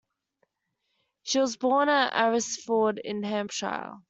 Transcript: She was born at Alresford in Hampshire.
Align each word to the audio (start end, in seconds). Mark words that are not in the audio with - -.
She 1.21 1.37
was 1.37 1.57
born 1.57 1.87
at 1.87 2.11
Alresford 2.13 2.97
in 3.03 3.21
Hampshire. 3.21 3.99